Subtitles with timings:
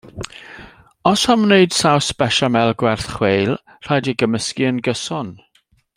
[1.11, 3.53] Os am wneud saws béchamel gwerth chweil,
[3.89, 5.31] rhaid ei gymysgu yn gyson.